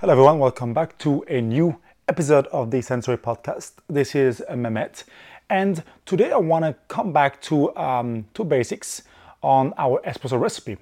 Hello, 0.00 0.12
everyone. 0.12 0.38
Welcome 0.38 0.72
back 0.72 0.96
to 1.00 1.22
a 1.28 1.42
new 1.42 1.76
episode 2.08 2.46
of 2.46 2.70
the 2.70 2.80
Sensory 2.80 3.18
Podcast. 3.18 3.72
This 3.86 4.14
is 4.14 4.42
Mehmet, 4.48 5.04
and 5.50 5.84
today 6.06 6.32
I 6.32 6.38
want 6.38 6.64
to 6.64 6.74
come 6.88 7.12
back 7.12 7.38
to 7.42 7.76
um, 7.76 8.24
to 8.32 8.42
basics 8.42 9.02
on 9.42 9.74
our 9.76 10.00
espresso 10.00 10.40
recipe. 10.40 10.78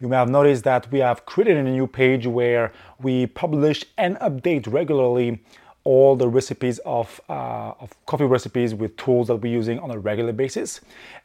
You 0.00 0.08
may 0.08 0.16
have 0.16 0.28
noticed 0.28 0.64
that 0.64 0.90
we 0.90 0.98
have 0.98 1.24
created 1.26 1.58
a 1.58 1.62
new 1.62 1.86
page 1.86 2.26
where 2.26 2.72
we 3.00 3.26
publish 3.26 3.84
and 3.98 4.16
update 4.16 4.66
regularly 4.66 5.38
all 5.84 6.16
the 6.16 6.26
recipes 6.26 6.80
of, 6.84 7.20
uh, 7.28 7.72
of 7.78 7.92
coffee 8.06 8.24
recipes 8.24 8.74
with 8.74 8.96
tools 8.96 9.28
that 9.28 9.36
we're 9.36 9.52
using 9.52 9.78
on 9.78 9.92
a 9.92 9.98
regular 10.00 10.32
basis. 10.32 10.80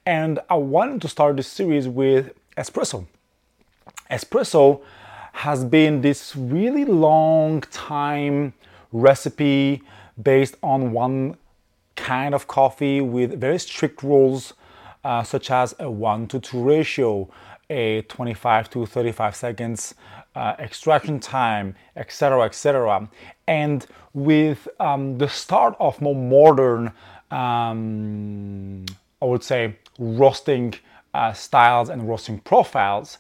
And 0.06 0.40
I 0.48 0.58
wanted 0.58 1.02
to 1.02 1.08
start 1.08 1.38
this 1.38 1.48
series 1.48 1.88
with 1.88 2.36
espresso. 2.56 3.08
Espresso 4.12 4.84
has 5.34 5.64
been 5.66 6.02
this 6.02 6.36
really 6.36 6.86
long 6.86 7.62
time 7.62 8.54
recipe 8.92 9.82
based 10.22 10.56
on 10.62 10.92
one 10.92 11.38
kind 11.96 12.34
of 12.36 12.48
coffee 12.48 13.02
with 13.02 13.40
very 13.40 13.60
strict 13.60 14.04
rules, 14.04 14.54
uh, 15.04 15.24
such 15.24 15.50
as 15.52 15.74
a 15.80 15.90
1 15.90 16.28
to 16.28 16.40
2 16.40 16.64
ratio, 16.64 17.30
a 17.70 18.02
25 18.04 18.70
to 18.70 18.86
35 18.86 19.36
seconds 19.36 19.96
uh, 20.36 20.56
extraction 20.60 21.20
time, 21.20 21.76
etc., 21.96 22.44
etc. 22.46 23.10
And 23.48 23.86
with 24.14 24.68
um, 24.80 25.18
the 25.18 25.28
start 25.28 25.76
of 25.80 26.02
more 26.02 26.16
modern, 26.16 26.92
um, 27.30 28.86
I 29.22 29.26
would 29.26 29.44
say, 29.44 29.76
roasting 30.00 30.74
uh, 31.14 31.34
styles 31.34 31.90
and 31.90 32.08
roasting 32.08 32.40
profiles, 32.40 33.18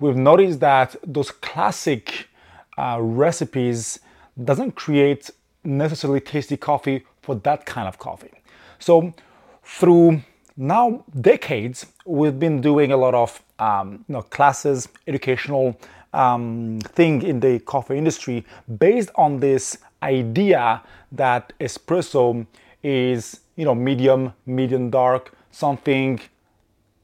we've 0.00 0.16
noticed 0.16 0.60
that 0.60 0.96
those 1.06 1.30
classic 1.30 2.28
uh, 2.76 2.98
recipes 3.00 4.00
doesn't 4.42 4.72
create 4.72 5.30
necessarily 5.62 6.20
tasty 6.20 6.56
coffee 6.56 7.04
for 7.22 7.34
that 7.36 7.64
kind 7.64 7.88
of 7.88 7.98
coffee. 7.98 8.42
So 8.78 9.14
through 9.62 10.22
now 10.56 11.04
decades, 11.20 11.86
we've 12.04 12.38
been 12.38 12.60
doing 12.60 12.92
a 12.92 12.96
lot 12.96 13.14
of 13.14 13.42
um, 13.58 14.04
you 14.08 14.14
know, 14.14 14.22
classes, 14.22 14.88
educational 15.06 15.78
um, 16.12 16.78
thing 16.80 17.22
in 17.22 17.40
the 17.40 17.58
coffee 17.60 17.98
industry 17.98 18.44
based 18.78 19.10
on 19.16 19.40
this 19.40 19.78
idea 20.02 20.82
that 21.10 21.52
espresso 21.60 22.46
is 22.82 23.40
you 23.56 23.64
know 23.64 23.74
medium, 23.74 24.32
medium 24.46 24.90
dark, 24.90 25.34
something 25.50 26.20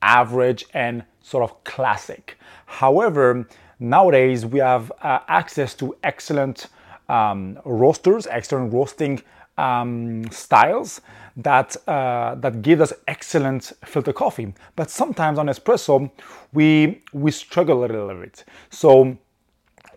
average 0.03 0.65
and 0.75 1.05
sort 1.23 1.43
of 1.43 1.63
classic. 1.65 2.39
However, 2.67 3.47
nowadays 3.79 4.47
we 4.47 4.59
have 4.61 4.93
uh, 5.03 5.21
access 5.29 5.75
to 5.75 5.97
excellent 6.03 6.67
um, 7.09 7.59
roasters, 7.65 8.27
excellent 8.27 8.73
roasting 8.73 9.23
um, 9.59 10.25
styles 10.31 11.01
that 11.37 11.77
uh, 11.87 12.35
that 12.37 12.63
give 12.63 12.81
us 12.81 12.93
excellent 13.07 13.73
filter 13.85 14.13
coffee. 14.13 14.55
But 14.77 14.91
sometimes 14.91 15.39
on 15.39 15.47
espresso, 15.47 16.11
we 16.53 17.03
we 17.13 17.31
struggle 17.31 17.85
a 17.85 17.87
little 17.87 18.15
bit. 18.15 18.45
So 18.71 19.17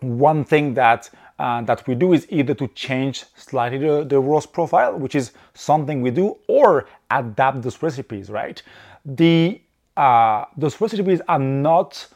one 0.00 0.44
thing 0.44 0.74
that 0.74 1.10
uh, 1.38 1.62
that 1.62 1.86
we 1.86 1.94
do 1.94 2.12
is 2.12 2.26
either 2.30 2.54
to 2.54 2.68
change 2.68 3.24
slightly 3.36 3.78
the, 3.78 4.04
the 4.04 4.18
roast 4.20 4.52
profile, 4.52 4.96
which 4.98 5.14
is 5.14 5.32
something 5.54 6.02
we 6.02 6.10
do, 6.10 6.36
or 6.48 6.86
adapt 7.10 7.62
those 7.62 7.82
recipes. 7.82 8.30
Right? 8.30 8.62
The 9.04 9.60
uh, 9.96 10.44
those 10.56 10.80
recipes 10.80 11.20
are 11.28 11.38
not 11.38 12.06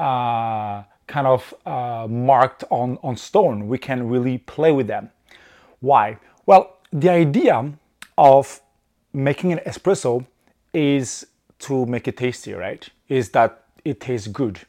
uh, 0.00 0.82
kind 1.06 1.26
of 1.26 1.54
uh, 1.64 2.06
marked 2.08 2.64
on, 2.70 2.98
on 3.02 3.16
stone. 3.16 3.68
We 3.68 3.78
can 3.78 4.08
really 4.08 4.38
play 4.38 4.72
with 4.72 4.86
them. 4.86 5.10
Why? 5.80 6.18
Well, 6.46 6.78
the 6.92 7.10
idea 7.10 7.72
of 8.18 8.60
making 9.12 9.52
an 9.52 9.60
espresso 9.66 10.26
is 10.72 11.26
to 11.58 11.86
make 11.86 12.08
it 12.08 12.16
tasty, 12.16 12.52
right? 12.52 12.88
Is 13.08 13.30
that 13.30 13.64
it 13.84 14.00
tastes 14.00 14.28
good. 14.28 14.60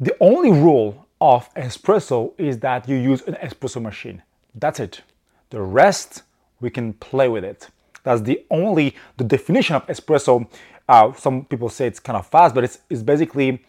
The 0.00 0.14
only 0.20 0.50
rule 0.50 1.06
of 1.20 1.52
espresso 1.54 2.32
is 2.38 2.58
that 2.60 2.88
you 2.88 2.96
use 2.96 3.22
an 3.22 3.34
espresso 3.34 3.80
machine. 3.80 4.22
That's 4.54 4.80
it. 4.80 5.02
The 5.50 5.60
rest, 5.60 6.22
we 6.60 6.70
can 6.70 6.92
play 6.94 7.28
with 7.28 7.44
it. 7.44 7.68
That's 8.02 8.20
the 8.20 8.44
only, 8.50 8.94
the 9.16 9.24
definition 9.24 9.76
of 9.76 9.86
espresso. 9.86 10.48
Uh, 10.88 11.12
some 11.14 11.44
people 11.44 11.68
say 11.68 11.86
it's 11.86 12.00
kind 12.00 12.16
of 12.16 12.26
fast, 12.26 12.54
but 12.54 12.64
it's, 12.64 12.78
it's 12.88 13.02
basically 13.02 13.64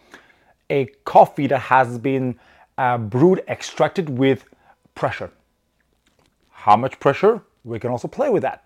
a 0.70 0.86
coffee 1.04 1.46
that 1.46 1.58
has 1.58 1.98
been 1.98 2.38
uh, 2.76 2.98
brewed, 2.98 3.42
extracted 3.48 4.08
with 4.08 4.44
pressure. 4.94 5.30
How 6.50 6.76
much 6.76 7.00
pressure? 7.00 7.42
We 7.64 7.78
can 7.78 7.90
also 7.90 8.08
play 8.08 8.30
with 8.30 8.42
that. 8.42 8.64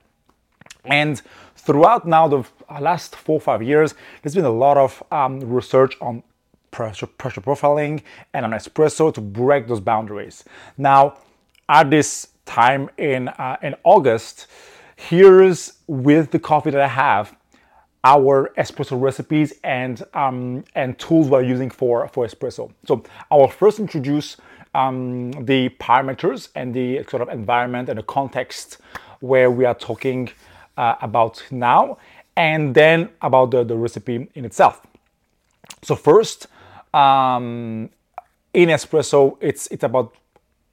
And 0.84 1.20
throughout 1.56 2.06
now 2.06 2.28
the 2.28 2.44
last 2.80 3.14
four 3.16 3.40
five 3.40 3.62
years, 3.62 3.94
there's 4.22 4.34
been 4.34 4.44
a 4.44 4.50
lot 4.50 4.76
of 4.76 5.02
um, 5.10 5.40
research 5.40 5.96
on 6.00 6.22
pressure, 6.70 7.06
pressure 7.06 7.40
profiling 7.40 8.02
and 8.34 8.44
on 8.44 8.52
espresso 8.52 9.12
to 9.14 9.20
break 9.20 9.68
those 9.68 9.80
boundaries. 9.80 10.44
Now, 10.76 11.18
at 11.68 11.90
this 11.90 12.28
time 12.44 12.90
in 12.98 13.28
uh, 13.28 13.56
in 13.62 13.76
August, 13.84 14.46
here's 14.96 15.74
with 15.86 16.30
the 16.32 16.38
coffee 16.38 16.70
that 16.70 16.80
I 16.80 16.88
have 16.88 17.34
our 18.04 18.52
espresso 18.58 19.00
recipes 19.00 19.54
and 19.62 20.02
um, 20.14 20.64
and 20.74 20.98
tools 20.98 21.28
we're 21.28 21.42
using 21.42 21.70
for 21.70 22.08
for 22.08 22.26
espresso. 22.26 22.70
So 22.86 23.02
I 23.30 23.36
will 23.36 23.48
first 23.48 23.78
introduce 23.78 24.36
um, 24.74 25.30
the 25.32 25.68
parameters 25.80 26.48
and 26.54 26.74
the 26.74 27.04
sort 27.08 27.22
of 27.22 27.28
environment 27.28 27.88
and 27.88 27.98
the 27.98 28.02
context 28.02 28.78
where 29.20 29.50
we 29.50 29.64
are 29.64 29.74
talking 29.74 30.30
uh, 30.76 30.96
about 31.00 31.42
now, 31.50 31.98
and 32.36 32.74
then 32.74 33.08
about 33.20 33.50
the, 33.52 33.62
the 33.62 33.76
recipe 33.76 34.28
in 34.34 34.44
itself. 34.44 34.80
So 35.82 35.94
first, 35.94 36.48
um, 36.92 37.90
in 38.52 38.68
espresso, 38.68 39.36
it's 39.40 39.68
it's 39.68 39.84
about 39.84 40.14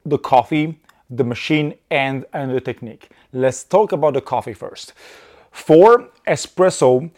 the 0.04 0.18
coffee, 0.18 0.78
the 1.10 1.24
machine, 1.24 1.74
and 1.90 2.24
and 2.32 2.50
the 2.52 2.60
technique. 2.60 3.10
Let's 3.32 3.62
talk 3.62 3.92
about 3.92 4.14
the 4.14 4.20
coffee 4.20 4.54
first. 4.54 4.94
For 5.50 6.08
espresso, 6.26 7.10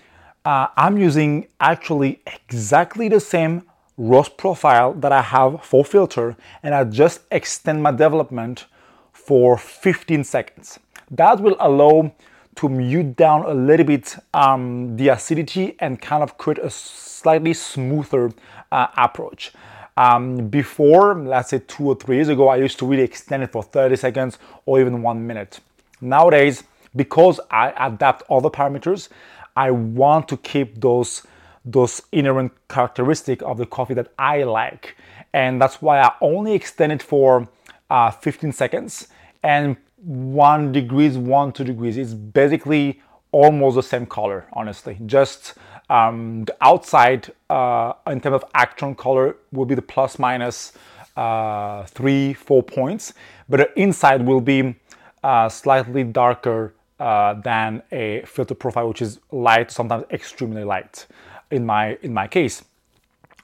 uh, 0.44 0.68
I'm 0.76 0.98
using 0.98 1.46
actually 1.60 2.20
exactly 2.26 3.08
the 3.08 3.20
same 3.20 3.62
roast 3.96 4.36
profile 4.36 4.94
that 4.94 5.12
I 5.12 5.22
have 5.22 5.64
for 5.64 5.84
filter, 5.84 6.36
and 6.62 6.74
I 6.74 6.84
just 6.84 7.20
extend 7.30 7.82
my 7.82 7.92
development 7.92 8.66
for 9.12 9.56
15 9.56 10.24
seconds. 10.24 10.78
That 11.10 11.40
will 11.40 11.56
allow 11.60 12.12
to 12.56 12.68
mute 12.68 13.16
down 13.16 13.44
a 13.44 13.54
little 13.54 13.86
bit 13.86 14.16
um, 14.34 14.96
the 14.96 15.08
acidity 15.08 15.76
and 15.78 16.00
kind 16.00 16.22
of 16.22 16.36
create 16.38 16.58
a 16.58 16.70
slightly 16.70 17.54
smoother 17.54 18.32
uh, 18.70 18.88
approach. 18.96 19.52
Um, 19.96 20.48
before, 20.48 21.14
let's 21.14 21.50
say 21.50 21.60
two 21.66 21.88
or 21.88 21.94
three 21.94 22.16
years 22.16 22.28
ago, 22.28 22.48
I 22.48 22.56
used 22.56 22.78
to 22.78 22.86
really 22.86 23.02
extend 23.02 23.42
it 23.42 23.52
for 23.52 23.62
30 23.62 23.96
seconds 23.96 24.38
or 24.66 24.80
even 24.80 25.02
one 25.02 25.26
minute. 25.26 25.60
Nowadays, 26.00 26.64
because 26.94 27.40
I 27.50 27.72
adapt 27.86 28.26
the 28.28 28.50
parameters, 28.50 29.08
I 29.56 29.70
want 29.70 30.28
to 30.28 30.36
keep 30.36 30.80
those 30.80 31.26
those 31.64 32.02
inherent 32.10 32.50
characteristic 32.68 33.40
of 33.42 33.56
the 33.56 33.66
coffee 33.66 33.94
that 33.94 34.12
I 34.18 34.42
like, 34.42 34.96
and 35.32 35.62
that's 35.62 35.80
why 35.80 36.00
I 36.00 36.12
only 36.20 36.54
extend 36.54 36.90
it 36.90 37.02
for 37.02 37.48
uh, 37.88 38.10
15 38.10 38.52
seconds 38.52 39.08
and 39.44 39.76
one 40.02 40.72
degrees, 40.72 41.16
one 41.16 41.52
two 41.52 41.64
degrees. 41.64 41.96
It's 41.96 42.14
basically 42.14 43.00
almost 43.30 43.76
the 43.76 43.82
same 43.82 44.06
color, 44.06 44.46
honestly. 44.52 44.98
Just 45.06 45.54
um, 45.88 46.44
the 46.44 46.56
outside, 46.60 47.32
uh, 47.50 47.92
in 48.06 48.20
terms 48.20 48.34
of 48.34 48.52
Agtron 48.52 48.96
color, 48.96 49.36
will 49.52 49.64
be 49.64 49.74
the 49.74 49.82
plus 49.82 50.18
minus, 50.18 50.72
uh, 51.16 51.84
three, 51.84 52.32
four 52.32 52.62
points, 52.62 53.14
but 53.48 53.58
the 53.58 53.80
inside 53.80 54.24
will 54.24 54.40
be 54.40 54.74
uh, 55.22 55.48
slightly 55.48 56.04
darker 56.04 56.74
uh, 57.02 57.34
than 57.34 57.82
a 57.90 58.22
filter 58.26 58.54
profile, 58.54 58.86
which 58.88 59.02
is 59.02 59.18
light, 59.32 59.72
sometimes 59.72 60.04
extremely 60.10 60.62
light. 60.62 61.06
In 61.50 61.66
my 61.66 61.98
in 62.02 62.14
my 62.14 62.28
case, 62.28 62.64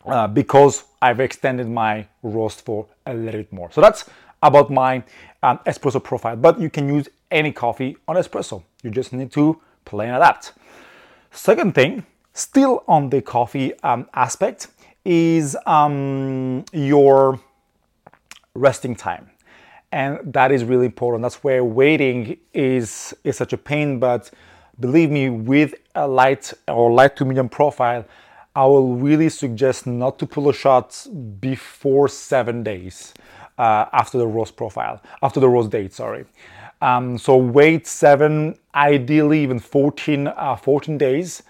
uh, 0.07 0.29
because 0.29 0.85
I've 1.03 1.21
extended 1.21 1.69
my 1.69 2.07
roast 2.23 2.65
for 2.65 2.87
a 3.05 3.13
little 3.13 3.41
bit 3.41 3.53
more. 3.53 3.71
So 3.73 3.81
that's 3.81 4.05
about 4.43 4.71
my 4.71 5.03
um, 5.43 5.59
espresso 5.67 6.03
profile, 6.03 6.37
but 6.37 6.61
you 6.61 6.71
can 6.71 6.89
use 6.89 7.09
any 7.31 7.53
coffee 7.53 7.97
on 8.07 8.17
espresso. 8.17 8.63
You 8.83 8.91
just 8.91 9.13
need 9.13 9.33
to 9.33 9.61
play 9.85 10.07
and 10.07 10.17
adapt. 10.17 10.53
Second 11.33 11.75
thing, 11.75 12.07
still 12.33 12.85
on 12.87 13.11
the 13.11 13.21
coffee 13.21 13.75
um, 13.83 14.07
aspect, 14.15 14.69
is 15.05 15.57
um, 15.67 16.65
your 16.73 17.41
resting 18.55 18.95
time. 18.95 19.31
And 19.93 20.33
that 20.33 20.53
is 20.53 20.65
really 20.65 20.87
important. 20.87 21.23
That's 21.23 21.43
where 21.45 21.65
waiting 21.65 22.39
is, 22.53 23.15
is 23.25 23.37
such 23.37 23.53
a 23.53 23.59
pain, 23.59 23.99
but 23.99 24.31
believe 24.81 25.11
me, 25.11 25.31
with 25.31 25.75
a 25.95 26.07
light 26.07 26.53
or 26.69 26.91
light 26.93 27.17
to 27.17 27.25
medium 27.25 27.49
profile, 27.49 28.05
I 28.55 28.67
will 28.67 28.97
really 28.97 29.29
suggest 29.29 29.87
not 29.87 30.19
to 30.19 30.27
pull 30.27 30.49
a 30.49 30.53
shot 30.53 31.07
before 31.41 32.09
seven 32.09 32.63
days. 32.63 33.15
uh, 33.59 33.87
after 33.93 34.19
the 34.19 34.27
rose 34.27 34.51
profile, 34.51 35.03
after 35.23 35.41
the 35.41 35.49
rose 35.49 35.69
date, 35.69 35.93
sorry. 35.93 36.25
Um, 36.81 37.19
so 37.19 37.37
wait 37.37 37.87
seven, 37.87 38.57
ideally 38.75 39.43
even 39.43 39.59
14, 39.59 40.29
uh, 40.29 40.57
14 40.57 40.97
days, 40.97 41.43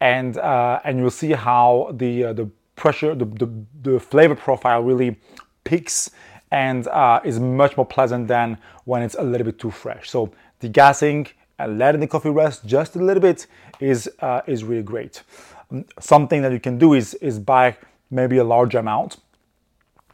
and 0.00 0.36
uh, 0.38 0.80
and 0.84 0.98
you'll 0.98 1.10
see 1.10 1.32
how 1.32 1.92
the 1.94 2.24
uh, 2.24 2.32
the 2.32 2.50
pressure, 2.74 3.14
the, 3.14 3.26
the, 3.26 3.48
the 3.82 4.00
flavor 4.00 4.34
profile 4.34 4.82
really 4.82 5.16
peaks 5.62 6.10
and 6.52 6.86
uh, 6.88 7.18
is 7.24 7.40
much 7.40 7.76
more 7.76 7.86
pleasant 7.86 8.28
than 8.28 8.58
when 8.84 9.02
it's 9.02 9.16
a 9.18 9.22
little 9.22 9.46
bit 9.46 9.58
too 9.58 9.70
fresh. 9.70 10.08
So 10.10 10.30
degassing 10.60 11.28
and 11.58 11.78
letting 11.78 12.00
the 12.00 12.06
coffee 12.06 12.30
rest 12.30 12.66
just 12.66 12.94
a 12.94 12.98
little 12.98 13.22
bit 13.22 13.46
is 13.80 14.08
uh, 14.20 14.42
is 14.46 14.62
really 14.62 14.82
great. 14.82 15.22
Um, 15.70 15.86
something 15.98 16.42
that 16.42 16.52
you 16.52 16.60
can 16.60 16.78
do 16.78 16.92
is 16.94 17.14
is 17.14 17.38
buy 17.38 17.76
maybe 18.10 18.36
a 18.36 18.44
large 18.44 18.74
amount, 18.74 19.16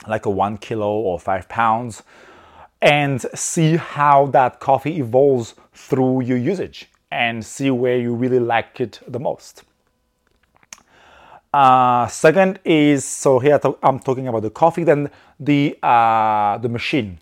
like 0.06 0.26
a 0.26 0.30
one 0.30 0.56
kilo 0.56 0.90
or 0.90 1.18
five 1.18 1.48
pounds, 1.48 2.04
and 2.80 3.20
see 3.34 3.76
how 3.76 4.26
that 4.26 4.60
coffee 4.60 4.98
evolves 5.00 5.56
through 5.74 6.22
your 6.22 6.38
usage 6.38 6.88
and 7.10 7.44
see 7.44 7.70
where 7.70 7.98
you 7.98 8.14
really 8.14 8.38
like 8.38 8.80
it 8.80 9.00
the 9.08 9.18
most. 9.18 9.64
Uh, 11.52 12.06
second 12.08 12.58
is 12.64 13.04
so 13.06 13.38
here 13.38 13.58
I'm 13.82 13.98
talking 14.00 14.28
about 14.28 14.42
the 14.42 14.50
coffee, 14.50 14.84
then 14.84 15.10
the 15.40 15.78
uh, 15.82 16.58
the 16.58 16.68
machine, 16.68 17.18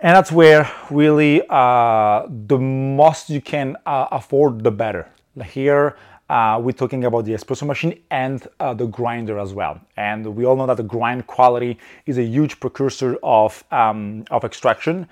and 0.00 0.16
that's 0.16 0.32
where 0.32 0.70
really 0.90 1.42
uh, 1.50 2.26
the 2.46 2.58
most 2.58 3.28
you 3.28 3.42
can 3.42 3.76
uh, 3.84 4.06
afford, 4.10 4.64
the 4.64 4.70
better. 4.70 5.06
Here 5.44 5.96
uh, 6.30 6.60
we're 6.62 6.72
talking 6.72 7.04
about 7.04 7.26
the 7.26 7.32
espresso 7.32 7.66
machine 7.66 8.00
and 8.10 8.48
uh, 8.58 8.72
the 8.72 8.86
grinder 8.86 9.38
as 9.38 9.52
well, 9.52 9.78
and 9.98 10.24
we 10.34 10.46
all 10.46 10.56
know 10.56 10.66
that 10.66 10.78
the 10.78 10.82
grind 10.82 11.26
quality 11.26 11.78
is 12.06 12.16
a 12.16 12.24
huge 12.24 12.58
precursor 12.58 13.18
of 13.22 13.62
um, 13.70 14.24
of 14.30 14.44
extraction 14.44 15.06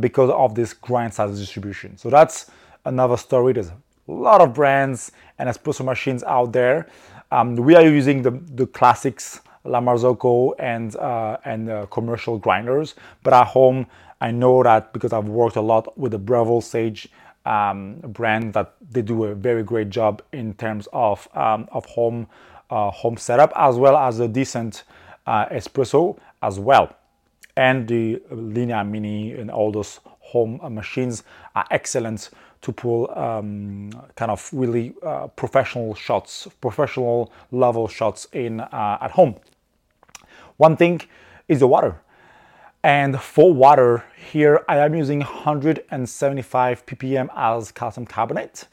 because 0.00 0.28
of 0.28 0.54
this 0.54 0.74
grind 0.74 1.14
size 1.14 1.38
distribution. 1.38 1.96
So 1.96 2.10
that's 2.10 2.50
another 2.84 3.16
story. 3.16 3.54
There's 3.54 3.70
a 3.70 4.12
lot 4.12 4.42
of 4.42 4.52
brands 4.52 5.12
and 5.38 5.48
espresso 5.48 5.82
machines 5.82 6.22
out 6.24 6.52
there. 6.52 6.88
Um, 7.34 7.56
we 7.56 7.74
are 7.74 7.82
using 7.82 8.22
the, 8.22 8.30
the 8.30 8.64
classics, 8.68 9.40
La 9.64 9.80
Marzocco 9.80 10.54
and, 10.60 10.94
uh, 10.94 11.36
and 11.44 11.68
uh, 11.68 11.86
commercial 11.86 12.38
grinders, 12.38 12.94
but 13.24 13.32
at 13.32 13.48
home, 13.48 13.88
I 14.20 14.30
know 14.30 14.62
that 14.62 14.92
because 14.92 15.12
I've 15.12 15.26
worked 15.26 15.56
a 15.56 15.60
lot 15.60 15.98
with 15.98 16.12
the 16.12 16.18
Breville 16.18 16.60
Sage 16.60 17.08
um, 17.44 17.96
brand 17.96 18.54
that 18.54 18.74
they 18.88 19.02
do 19.02 19.24
a 19.24 19.34
very 19.34 19.64
great 19.64 19.90
job 19.90 20.22
in 20.32 20.54
terms 20.54 20.86
of, 20.92 21.26
um, 21.34 21.68
of 21.72 21.84
home, 21.86 22.28
uh, 22.70 22.92
home 22.92 23.16
setup 23.16 23.52
as 23.56 23.78
well 23.78 23.96
as 23.96 24.20
a 24.20 24.28
decent 24.28 24.84
uh, 25.26 25.46
espresso 25.46 26.16
as 26.40 26.60
well. 26.60 26.94
And 27.56 27.88
the 27.88 28.22
Linea 28.30 28.84
Mini 28.84 29.32
and 29.32 29.50
all 29.50 29.72
those 29.72 29.98
home 30.20 30.60
machines 30.72 31.24
are 31.56 31.66
excellent 31.72 32.30
to 32.64 32.72
pull 32.72 33.10
um, 33.16 33.90
kind 34.16 34.30
of 34.30 34.48
really 34.52 34.94
uh, 35.02 35.26
professional 35.28 35.94
shots, 35.94 36.48
professional 36.62 37.30
level 37.52 37.86
shots 37.86 38.26
in 38.32 38.60
uh, 38.60 38.98
at 39.00 39.10
home. 39.10 39.34
One 40.56 40.76
thing 40.76 41.02
is 41.46 41.60
the 41.60 41.68
water. 41.68 42.00
And 42.82 43.20
for 43.20 43.52
water, 43.52 44.04
here 44.30 44.64
I 44.68 44.78
am 44.78 44.94
using 44.94 45.20
175 45.20 46.86
ppm 46.86 47.28
as 47.34 47.70
calcium 47.72 48.06
carbonate. 48.06 48.66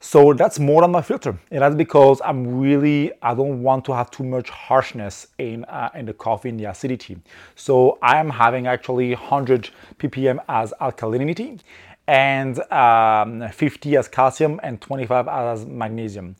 So 0.00 0.32
that's 0.32 0.58
more 0.58 0.82
than 0.82 0.90
my 0.90 1.00
filter. 1.00 1.38
And 1.50 1.62
that's 1.62 1.76
because 1.76 2.20
I'm 2.24 2.58
really, 2.58 3.12
I 3.22 3.34
don't 3.34 3.62
want 3.62 3.84
to 3.84 3.94
have 3.94 4.10
too 4.10 4.24
much 4.24 4.50
harshness 4.50 5.28
in, 5.38 5.64
uh, 5.66 5.90
in 5.94 6.06
the 6.06 6.12
coffee, 6.12 6.48
in 6.48 6.56
the 6.56 6.64
acidity. 6.64 7.18
So 7.54 7.98
I 8.02 8.18
am 8.18 8.28
having 8.28 8.66
actually 8.66 9.10
100 9.14 9.70
ppm 9.98 10.38
as 10.48 10.74
alkalinity 10.80 11.60
and 12.06 12.58
um, 12.72 13.48
50 13.48 13.96
as 13.96 14.08
calcium 14.08 14.60
and 14.62 14.80
25 14.80 15.28
as 15.28 15.66
magnesium. 15.66 16.36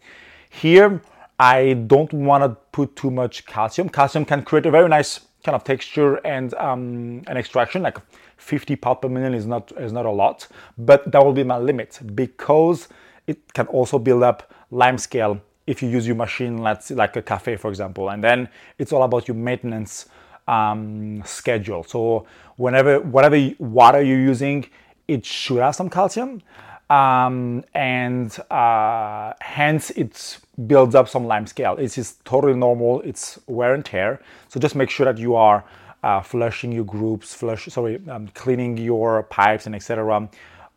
Here, 0.50 1.00
I 1.38 1.74
don't 1.86 2.12
want 2.12 2.44
to 2.44 2.50
put 2.72 2.94
too 2.96 3.10
much 3.10 3.46
calcium. 3.46 3.88
Calcium 3.88 4.24
can 4.24 4.42
create 4.42 4.66
a 4.66 4.70
very 4.70 4.88
nice 4.88 5.20
kind 5.44 5.56
of 5.56 5.64
texture 5.64 6.16
and 6.26 6.54
um, 6.54 7.22
an 7.26 7.36
extraction, 7.36 7.82
like 7.82 7.98
50 8.36 8.76
part 8.76 9.02
per 9.02 9.08
million 9.08 9.34
is 9.34 9.46
not 9.46 9.72
is 9.78 9.92
not 9.92 10.06
a 10.06 10.10
lot, 10.10 10.46
but 10.78 11.10
that 11.10 11.24
will 11.24 11.32
be 11.32 11.44
my 11.44 11.58
limit 11.58 12.00
because 12.14 12.88
it 13.26 13.52
can 13.54 13.66
also 13.68 13.98
build 13.98 14.22
up 14.22 14.52
lime 14.70 14.98
scale 14.98 15.40
if 15.66 15.82
you 15.82 15.88
use 15.88 16.06
your 16.06 16.16
machine, 16.16 16.58
let's 16.58 16.90
like 16.90 17.16
a 17.16 17.22
cafe, 17.22 17.56
for 17.56 17.68
example, 17.68 18.10
and 18.10 18.22
then 18.22 18.48
it's 18.78 18.92
all 18.92 19.04
about 19.04 19.28
your 19.28 19.36
maintenance 19.36 20.06
um, 20.48 21.22
schedule. 21.24 21.84
So 21.84 22.26
whenever 22.56 23.00
whatever 23.00 23.38
water 23.58 24.02
you're 24.02 24.20
using, 24.20 24.68
it 25.08 25.24
should 25.24 25.58
have 25.58 25.74
some 25.74 25.90
calcium. 25.90 26.42
Um, 26.90 27.64
and 27.74 28.36
uh, 28.50 29.32
hence 29.40 29.90
it 29.90 30.38
builds 30.66 30.94
up 30.94 31.08
some 31.08 31.26
lime 31.26 31.46
scale. 31.46 31.76
It 31.76 31.84
is 31.84 31.94
just 31.94 32.24
totally 32.24 32.54
normal. 32.54 33.00
It's 33.00 33.38
wear 33.46 33.72
and 33.72 33.84
tear. 33.84 34.20
So 34.48 34.60
just 34.60 34.74
make 34.74 34.90
sure 34.90 35.06
that 35.06 35.16
you 35.18 35.34
are 35.34 35.64
uh, 36.02 36.20
flushing 36.20 36.72
your 36.72 36.84
groups, 36.84 37.34
flush, 37.34 37.66
sorry, 37.66 38.00
um, 38.10 38.28
cleaning 38.34 38.76
your 38.76 39.22
pipes 39.24 39.66
and 39.66 39.74
etc. 39.74 40.28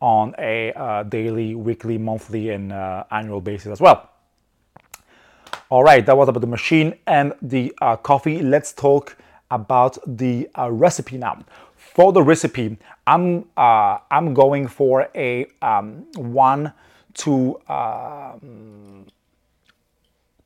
on 0.01 0.36
a 0.38 0.72
uh, 0.74 1.04
daily, 1.04 1.56
weekly, 1.56 1.98
monthly, 1.98 2.51
and 2.51 2.72
uh, 2.72 3.04
annual 3.12 3.42
basis 3.42 3.68
as 3.68 3.81
well. 3.81 4.10
All 5.69 5.83
right, 5.83 6.06
that 6.06 6.16
was 6.16 6.30
about 6.30 6.42
the 6.42 6.48
machine 6.48 6.94
and 7.07 7.33
the 7.42 7.74
uh, 7.81 7.95
coffee. 7.98 8.42
Let's 8.42 8.72
talk 8.72 9.18
about 9.51 9.98
the 10.06 10.48
uh, 10.57 10.72
recipe 10.72 11.18
now 11.18 11.44
for 11.95 12.12
the 12.12 12.21
recipe, 12.21 12.77
I'm 13.07 13.45
uh, 13.56 14.00
I'm 14.12 14.33
going 14.33 14.68
for 14.68 15.07
a 15.15 15.47
um, 15.62 16.06
one 16.15 16.74
to 17.24 17.57
um, 17.69 19.06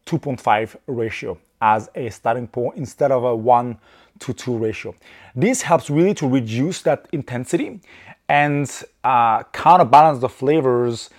2.5 0.06 0.76
ratio 0.86 1.40
as 1.60 1.90
a 1.96 2.10
starting 2.12 2.48
point 2.48 2.78
instead 2.78 3.12
of 3.12 3.24
a 3.24 3.36
one 3.36 3.80
to 4.20 4.32
two 4.32 4.56
ratio. 4.58 4.94
This 5.36 5.64
helps 5.64 5.90
really 5.90 6.14
to 6.16 6.28
reduce 6.28 6.84
that 6.84 7.08
intensity 7.12 7.80
and 8.28 8.70
uh, 9.04 9.42
counterbalance 9.52 10.20
the 10.20 10.30
flavors 10.30 11.10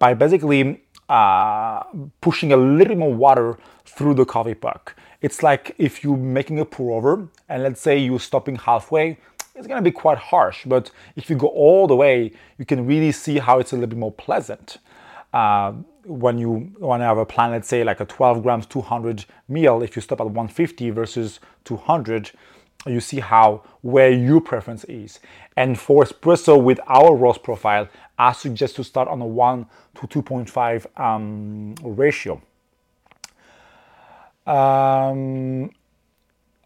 by 0.00 0.14
basically 0.14 0.82
uh, 1.08 1.84
pushing 2.20 2.52
a 2.52 2.56
little 2.56 2.96
more 2.96 3.14
water 3.14 3.56
through 3.84 4.14
the 4.14 4.24
coffee 4.24 4.54
puck. 4.54 4.96
It's 5.22 5.44
like 5.44 5.76
if 5.78 6.02
you're 6.02 6.16
making 6.16 6.58
a 6.58 6.64
pour 6.64 6.96
over 6.96 7.28
and 7.48 7.62
let's 7.62 7.80
say 7.80 7.96
you're 7.96 8.18
stopping 8.18 8.56
halfway, 8.56 9.18
it's 9.56 9.66
going 9.66 9.82
to 9.82 9.90
be 9.90 9.92
quite 9.92 10.18
harsh. 10.18 10.64
But 10.66 10.90
if 11.16 11.30
you 11.30 11.36
go 11.36 11.48
all 11.48 11.86
the 11.86 11.96
way, 11.96 12.32
you 12.58 12.64
can 12.64 12.86
really 12.86 13.12
see 13.12 13.38
how 13.38 13.58
it's 13.58 13.72
a 13.72 13.76
little 13.76 13.88
bit 13.88 13.98
more 13.98 14.12
pleasant. 14.12 14.78
Uh, 15.32 15.72
when 16.04 16.38
you 16.38 16.72
want 16.78 17.00
to 17.00 17.04
have 17.04 17.18
a 17.18 17.26
plan, 17.26 17.50
let's 17.50 17.68
say 17.68 17.82
like 17.82 18.00
a 18.00 18.04
12 18.04 18.42
grams 18.42 18.66
200 18.66 19.24
meal, 19.48 19.82
if 19.82 19.96
you 19.96 20.02
stop 20.02 20.20
at 20.20 20.26
150 20.26 20.90
versus 20.90 21.40
200, 21.64 22.30
you 22.86 23.00
see 23.00 23.20
how 23.20 23.62
where 23.80 24.10
your 24.10 24.40
preference 24.40 24.84
is. 24.84 25.18
And 25.56 25.78
for 25.78 26.04
espresso 26.04 26.62
with 26.62 26.78
our 26.86 27.16
roast 27.16 27.42
profile, 27.42 27.88
I 28.18 28.32
suggest 28.32 28.76
to 28.76 28.84
start 28.84 29.08
on 29.08 29.20
a 29.20 29.26
1 29.26 29.66
to 29.96 30.22
2.5 30.22 31.00
um, 31.00 31.74
ratio. 31.82 32.40
Um, 34.46 35.70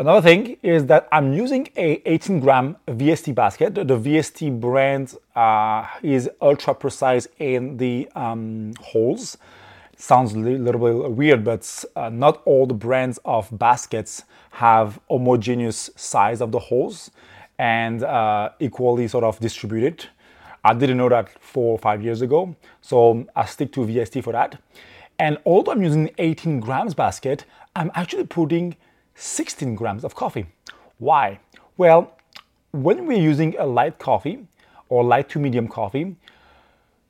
Another 0.00 0.22
thing 0.22 0.56
is 0.62 0.86
that 0.86 1.06
I'm 1.12 1.34
using 1.34 1.68
a 1.76 2.00
18 2.06 2.40
gram 2.40 2.74
VST 2.88 3.34
basket. 3.34 3.74
The 3.74 3.84
VST 3.84 4.58
brand 4.58 5.14
uh, 5.36 5.86
is 6.02 6.30
ultra 6.40 6.74
precise 6.74 7.28
in 7.38 7.76
the 7.76 8.08
um, 8.14 8.72
holes. 8.80 9.36
Sounds 9.98 10.32
a 10.32 10.38
little 10.38 10.80
bit 10.80 11.10
weird, 11.10 11.44
but 11.44 11.84
uh, 11.96 12.08
not 12.08 12.40
all 12.46 12.64
the 12.64 12.72
brands 12.72 13.18
of 13.26 13.50
baskets 13.58 14.24
have 14.52 14.98
homogeneous 15.10 15.90
size 15.96 16.40
of 16.40 16.50
the 16.50 16.60
holes 16.60 17.10
and 17.58 18.02
uh, 18.02 18.48
equally 18.58 19.06
sort 19.06 19.24
of 19.24 19.38
distributed. 19.38 20.06
I 20.64 20.72
didn't 20.72 20.96
know 20.96 21.10
that 21.10 21.28
four 21.42 21.72
or 21.72 21.78
five 21.78 22.02
years 22.02 22.22
ago, 22.22 22.56
so 22.80 23.26
I 23.36 23.44
stick 23.44 23.70
to 23.74 23.80
VST 23.80 24.24
for 24.24 24.32
that. 24.32 24.58
And 25.18 25.36
although 25.44 25.72
I'm 25.72 25.82
using 25.82 26.08
18 26.16 26.60
grams 26.60 26.94
basket, 26.94 27.44
I'm 27.76 27.90
actually 27.94 28.24
putting 28.24 28.76
16 29.14 29.74
grams 29.74 30.04
of 30.04 30.14
coffee. 30.14 30.46
Why? 30.98 31.40
Well, 31.76 32.16
when 32.72 33.06
we're 33.06 33.20
using 33.20 33.56
a 33.58 33.66
light 33.66 33.98
coffee 33.98 34.46
or 34.88 35.02
light 35.04 35.28
to 35.30 35.38
medium 35.38 35.68
coffee, 35.68 36.16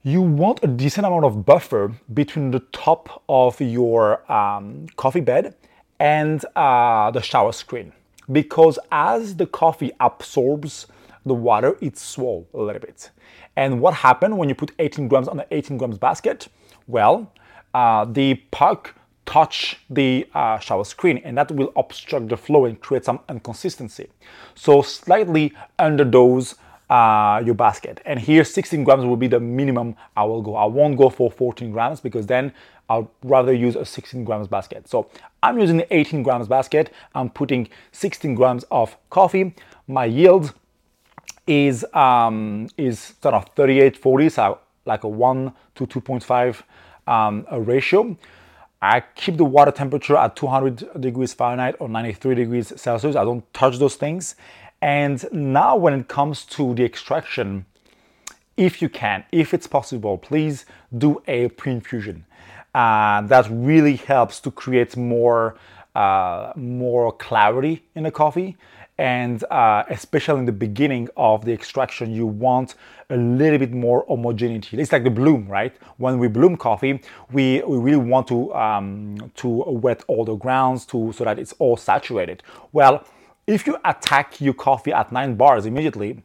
you 0.03 0.23
want 0.23 0.61
a 0.63 0.67
decent 0.67 1.07
amount 1.07 1.25
of 1.25 1.45
buffer 1.45 1.93
between 2.15 2.51
the 2.51 2.61
top 2.73 3.23
of 3.29 3.61
your 3.61 4.31
um, 4.33 4.87
coffee 4.97 5.21
bed 5.21 5.55
and 5.99 6.45
uh, 6.57 7.11
the 7.11 7.21
shower 7.21 7.53
screen 7.53 7.93
because 8.33 8.79
as 8.91 9.37
the 9.37 9.47
coffee 9.47 9.93
absorbs 10.01 10.87
the 11.27 11.35
water, 11.35 11.77
it 11.81 11.99
swells 11.99 12.47
a 12.55 12.59
little 12.59 12.81
bit. 12.81 13.11
And 13.57 13.81
what 13.81 13.95
happened 13.95 14.39
when 14.39 14.49
you 14.49 14.55
put 14.55 14.73
18 14.79 15.09
grams 15.09 15.29
on 15.29 15.37
the 15.37 15.47
18 15.51 15.77
grams 15.77 15.99
basket? 15.99 16.49
Well, 16.87 17.33
uh, 17.75 18.05
the 18.07 18.35
puck 18.51 18.95
touch 19.27 19.77
the 19.89 20.29
uh, 20.35 20.59
shower 20.59 20.85
screen 20.85 21.19
and 21.19 21.37
that 21.39 21.51
will 21.53 21.73
obstruct 21.77 22.29
the 22.29 22.37
flow 22.37 22.65
and 22.65 22.81
create 22.81 23.05
some 23.05 23.21
inconsistency. 23.29 24.09
So 24.55 24.83
slightly 24.83 25.53
underdose 25.79 26.57
uh, 26.91 27.41
your 27.45 27.55
basket. 27.55 28.01
And 28.05 28.19
here 28.19 28.45
16 28.45 28.83
grams 28.83 29.05
will 29.05 29.17
be 29.17 29.29
the 29.29 29.41
minimum 29.41 29.95
I 30.17 30.25
will 30.25 30.43
go. 30.43 30.57
I 30.57 30.65
won't 30.65 30.99
go 30.99 31.09
for 31.09 31.31
14 31.31 31.71
grams 31.71 32.01
because 32.01 32.27
then 32.27 32.53
I'd 32.89 33.07
rather 33.23 33.53
use 33.53 33.77
a 33.77 33.85
16 33.85 34.25
grams 34.25 34.49
basket. 34.49 34.89
So 34.89 35.09
I'm 35.43 35.59
using 35.61 35.77
the 35.77 35.95
18 35.95 36.25
grams 36.25 36.49
basket. 36.49 36.93
I'm 37.15 37.31
putting 37.31 37.69
16 37.93 38.35
grams 38.35 38.65
of 38.73 38.97
coffee. 39.11 39.55
My 39.87 40.07
yield 40.07 40.53
is 41.47 41.85
um, 41.95 42.69
is 42.77 43.15
sort 43.23 43.35
of 43.35 43.49
38 43.55 43.97
40, 43.97 44.29
so 44.29 44.59
like 44.87 45.05
a 45.05 45.09
1 45.09 45.53
to 45.77 45.87
2.5 45.87 46.63
um, 47.07 47.47
ratio. 47.65 48.17
I 48.83 49.01
keep 49.01 49.37
the 49.37 49.45
water 49.45 49.71
temperature 49.71 50.17
at 50.17 50.37
200 50.37 51.01
degrees 51.01 51.35
Fahrenheit 51.35 51.77
or 51.81 51.89
93 51.89 52.35
degrees 52.35 52.73
Celsius. 52.81 53.15
I 53.15 53.25
don't 53.25 53.53
touch 53.53 53.79
those 53.79 53.97
things. 53.97 54.37
And 54.81 55.27
now, 55.31 55.77
when 55.77 55.93
it 55.93 56.09
comes 56.09 56.47
to 56.47 56.75
the 56.75 56.85
extraction, 56.85 57.67
if 58.57 58.81
you 58.81 58.89
can, 58.89 59.25
if 59.31 59.53
it's 59.53 59.67
possible, 59.67 60.17
please 60.17 60.65
do 60.97 61.23
a 61.27 61.49
pre 61.49 61.73
infusion. 61.73 62.25
Uh, 62.75 63.21
that 63.23 63.47
really 63.51 63.97
helps 63.97 64.41
to 64.41 64.51
create 64.51 64.97
more, 64.97 65.57
uh, 65.95 66.53
more 66.57 67.13
clarity 67.13 67.85
in 67.95 68.05
the 68.05 68.11
coffee 68.11 68.57
and 69.01 69.45
uh, 69.45 69.83
especially 69.89 70.41
in 70.41 70.45
the 70.45 70.53
beginning 70.53 71.09
of 71.17 71.47
the 71.47 71.53
extraction 71.53 72.13
you 72.13 72.27
want 72.27 72.75
a 73.09 73.17
little 73.17 73.59
bit 73.59 73.73
more 73.73 74.05
homogeneity. 74.07 74.79
It's 74.79 74.93
like 74.93 75.05
the 75.05 75.11
bloom 75.11 75.49
right? 75.49 75.75
When 75.97 76.19
we 76.19 76.29
bloom 76.29 76.59
coffee 76.59 77.01
we, 77.33 77.63
we 77.63 77.79
really 77.79 77.97
want 77.97 78.29
to 78.29 78.55
um, 78.55 79.33
to 79.37 79.49
wet 79.49 80.05
all 80.07 80.27
the 80.27 80.37
grounds 80.37 80.85
to 80.87 81.13
so 81.13 81.25
that 81.25 81.39
it's 81.39 81.55
all 81.59 81.79
saturated. 81.79 82.43
Well 82.73 83.03
if 83.47 83.67
you 83.67 83.79
attack 83.87 84.39
your 84.39 84.53
coffee 84.53 84.93
at 84.93 85.11
9 85.11 85.35
bars 85.35 85.65
immediately 85.65 86.23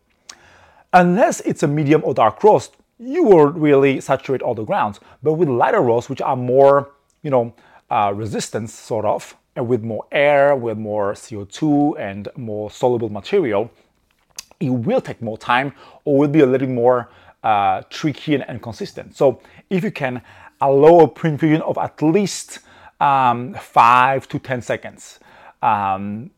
unless 0.91 1.39
it's 1.41 1.63
a 1.63 1.67
medium 1.67 2.01
or 2.03 2.13
dark 2.13 2.43
roast 2.43 2.75
you 2.99 3.23
will 3.23 3.47
really 3.47 4.01
saturate 4.01 4.41
all 4.41 4.53
the 4.53 4.65
grounds. 4.65 4.99
But 5.23 5.33
with 5.33 5.47
lighter 5.47 5.81
roasts 5.81 6.09
which 6.09 6.21
are 6.21 6.35
more 6.35 6.91
you 7.23 7.31
know 7.31 7.53
uh, 7.89 8.11
resistance 8.13 8.73
sort 8.73 9.05
of 9.05 9.33
with 9.55 9.83
more 9.83 10.05
air, 10.11 10.55
with 10.55 10.77
more 10.77 11.13
CO2 11.13 11.99
and 11.99 12.27
more 12.35 12.69
soluble 12.69 13.09
material, 13.09 13.71
it 14.59 14.69
will 14.69 15.01
take 15.01 15.21
more 15.21 15.37
time 15.37 15.73
or 16.03 16.17
will 16.17 16.27
be 16.27 16.41
a 16.41 16.45
little 16.45 16.67
more 16.67 17.09
uh, 17.43 17.81
tricky 17.89 18.35
and 18.35 18.45
inconsistent. 18.49 19.15
So 19.15 19.41
if 19.69 19.83
you 19.83 19.91
can 19.91 20.21
allow 20.61 20.99
a 20.99 21.07
pre-infusion 21.07 21.61
of 21.61 21.77
at 21.77 22.01
least 22.01 22.59
um, 22.99 23.53
five 23.53 24.27
to 24.29 24.39
10 24.39 24.61
seconds, 24.61 25.19
um, 25.61 26.31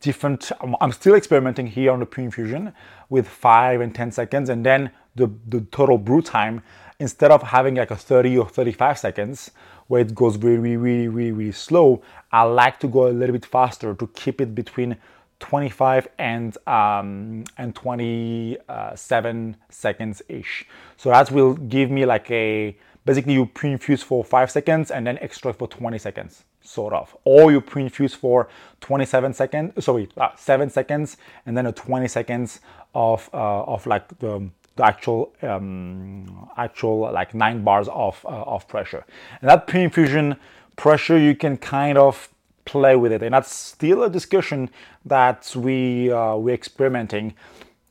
different, 0.00 0.50
I'm 0.80 0.92
still 0.92 1.14
experimenting 1.14 1.66
here 1.66 1.92
on 1.92 2.00
the 2.00 2.06
pre-infusion 2.06 2.72
with 3.08 3.28
five 3.28 3.80
and 3.80 3.94
10 3.94 4.12
seconds 4.12 4.48
and 4.48 4.64
then 4.64 4.90
the, 5.14 5.30
the 5.48 5.60
total 5.72 5.98
brew 5.98 6.22
time, 6.22 6.62
instead 7.00 7.30
of 7.30 7.42
having 7.42 7.76
like 7.76 7.90
a 7.90 7.96
30 7.96 8.38
or 8.38 8.48
35 8.48 8.98
seconds, 8.98 9.50
where 9.86 10.00
it 10.00 10.14
goes 10.14 10.36
really, 10.38 10.76
really, 10.76 11.08
really, 11.08 11.30
really 11.30 11.52
slow. 11.52 12.02
I 12.30 12.42
like 12.42 12.78
to 12.80 12.88
go 12.88 13.08
a 13.08 13.10
little 13.10 13.32
bit 13.32 13.46
faster 13.46 13.94
to 13.94 14.06
keep 14.08 14.40
it 14.40 14.54
between 14.54 14.96
25 15.40 16.08
and 16.18 16.56
um, 16.66 17.44
and 17.56 17.74
27 17.74 19.56
seconds 19.68 20.22
ish. 20.28 20.66
So 20.96 21.10
that 21.10 21.30
will 21.30 21.54
give 21.54 21.90
me 21.90 22.04
like 22.04 22.30
a 22.30 22.76
basically 23.04 23.34
you 23.34 23.46
pre-infuse 23.46 24.02
for 24.02 24.24
five 24.24 24.50
seconds 24.50 24.90
and 24.90 25.06
then 25.06 25.16
extract 25.18 25.58
for 25.58 25.68
20 25.68 25.96
seconds, 25.98 26.44
sort 26.60 26.92
of. 26.92 27.16
Or 27.24 27.50
you 27.50 27.60
pre-infuse 27.60 28.14
for 28.14 28.48
27 28.80 29.32
seconds, 29.32 29.84
sorry, 29.84 30.08
uh, 30.16 30.30
seven 30.36 30.68
seconds, 30.68 31.16
and 31.46 31.56
then 31.56 31.66
a 31.66 31.72
20 31.72 32.08
seconds 32.08 32.60
of 32.94 33.30
uh, 33.32 33.62
of 33.62 33.86
like 33.86 34.18
the 34.18 34.50
actual 34.80 35.32
um, 35.42 36.48
actual 36.56 37.10
like 37.12 37.34
nine 37.34 37.62
bars 37.64 37.88
of 37.88 38.24
uh, 38.24 38.42
of 38.42 38.66
pressure. 38.68 39.04
And 39.40 39.48
that 39.50 39.66
pre-infusion 39.66 40.36
pressure, 40.76 41.18
you 41.18 41.34
can 41.34 41.56
kind 41.56 41.98
of 41.98 42.28
play 42.64 42.96
with 42.96 43.12
it, 43.12 43.22
and 43.22 43.32
that's 43.34 43.52
still 43.52 44.02
a 44.02 44.10
discussion 44.10 44.70
that 45.04 45.52
we 45.56 46.10
uh, 46.12 46.36
we're 46.36 46.54
experimenting. 46.54 47.34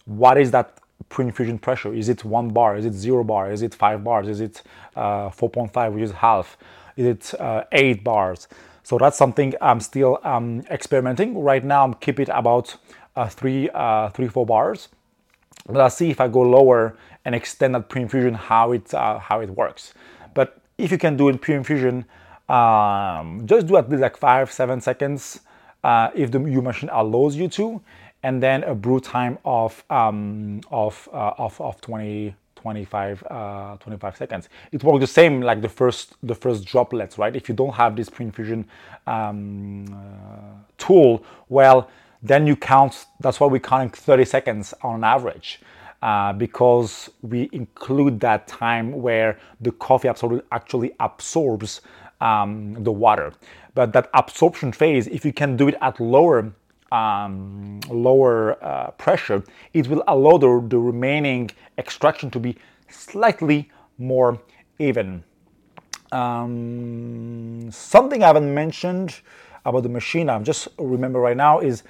What 0.05 0.37
is 0.37 0.51
that 0.51 0.79
pre-infusion 1.09 1.59
pressure? 1.59 1.93
Is 1.93 2.09
it 2.09 2.23
one 2.23 2.49
bar? 2.49 2.77
Is 2.77 2.85
it 2.85 2.93
zero 2.93 3.23
bar? 3.23 3.51
Is 3.51 3.61
it 3.61 3.73
five 3.73 4.03
bars? 4.03 4.27
Is 4.27 4.41
it 4.41 4.61
uh, 4.95 5.29
4.5, 5.29 5.93
which 5.93 6.03
is 6.03 6.11
half? 6.11 6.57
Is 6.95 7.05
it 7.05 7.39
uh, 7.39 7.63
eight 7.71 8.03
bars? 8.03 8.47
So 8.83 8.97
that's 8.97 9.17
something 9.17 9.53
I'm 9.61 9.79
still 9.79 10.19
um, 10.23 10.63
experimenting. 10.71 11.37
Right 11.37 11.63
now, 11.63 11.83
I'm 11.83 11.93
keep 11.95 12.19
it 12.19 12.29
about 12.31 12.75
uh, 13.15 13.27
three, 13.27 13.69
uh, 13.73 14.09
three, 14.09 14.27
four 14.27 14.45
bars 14.45 14.89
but 15.67 15.81
I'll 15.81 15.89
see 15.89 16.09
if 16.09 16.19
I 16.19 16.27
go 16.27 16.41
lower 16.41 16.95
and 17.25 17.35
extend 17.35 17.75
that 17.75 17.89
pre-infusion 17.89 18.33
how 18.33 18.71
it 18.71 18.93
uh, 18.93 19.19
how 19.19 19.41
it 19.41 19.49
works. 19.49 19.93
But 20.33 20.61
if 20.77 20.91
you 20.91 20.97
can 20.97 21.17
do 21.17 21.29
it 21.29 21.41
pre-infusion, 21.41 22.05
um, 22.49 23.45
just 23.45 23.67
do 23.67 23.77
at 23.77 23.89
least 23.89 24.01
like 24.01 24.17
five 24.17 24.51
seven 24.51 24.81
seconds 24.81 25.41
uh, 25.83 26.09
if 26.15 26.31
the 26.31 26.39
your 26.43 26.61
machine 26.61 26.89
allows 26.91 27.35
you 27.35 27.47
to, 27.49 27.81
and 28.23 28.41
then 28.41 28.63
a 28.63 28.73
brew 28.73 28.99
time 28.99 29.37
of 29.45 29.83
um, 29.89 30.61
of, 30.71 31.07
uh, 31.13 31.33
of 31.37 31.59
of 31.61 31.79
20 31.81 32.33
25 32.55 33.23
uh, 33.29 33.77
25 33.77 34.17
seconds 34.17 34.49
it 34.71 34.83
works 34.83 34.99
the 34.99 35.07
same 35.07 35.41
like 35.41 35.61
the 35.61 35.69
first 35.69 36.15
the 36.23 36.33
first 36.33 36.65
droplets 36.65 37.17
right 37.17 37.35
if 37.35 37.47
you 37.47 37.55
don't 37.55 37.73
have 37.73 37.95
this 37.95 38.09
pre-infusion 38.09 38.65
um, 39.05 39.85
uh, 39.93 40.57
tool 40.77 41.23
well 41.49 41.89
then 42.21 42.47
you 42.47 42.55
count, 42.55 43.05
that's 43.19 43.39
why 43.39 43.47
we 43.47 43.59
count 43.59 43.95
30 43.95 44.25
seconds 44.25 44.73
on 44.81 45.03
average. 45.03 45.59
Uh, 46.03 46.31
because 46.31 47.09
we 47.23 47.49
include 47.53 48.19
that 48.19 48.47
time 48.47 49.01
where 49.01 49.39
the 49.61 49.71
coffee 49.71 50.07
absolutely 50.07 50.47
actually 50.51 50.91
absorbs 50.99 51.81
um, 52.21 52.75
the 52.83 52.91
water. 52.91 53.33
But 53.73 53.93
that 53.93 54.09
absorption 54.13 54.71
phase, 54.71 55.07
if 55.07 55.25
you 55.25 55.33
can 55.33 55.57
do 55.57 55.67
it 55.69 55.75
at 55.81 55.99
lower 55.99 56.53
um, 56.91 57.79
lower 57.89 58.63
uh, 58.63 58.91
pressure, 58.91 59.43
it 59.73 59.87
will 59.87 60.03
allow 60.07 60.37
the, 60.37 60.63
the 60.69 60.77
remaining 60.77 61.49
extraction 61.77 62.29
to 62.31 62.39
be 62.39 62.55
slightly 62.89 63.69
more 63.97 64.39
even. 64.79 65.23
Um, 66.11 67.69
something 67.71 68.23
I 68.23 68.27
haven't 68.27 68.53
mentioned 68.53 69.19
about 69.65 69.83
the 69.83 69.89
machine, 69.89 70.29
I'm 70.29 70.43
just 70.43 70.67
remember 70.77 71.19
right 71.19 71.35
now 71.35 71.59
is 71.59 71.83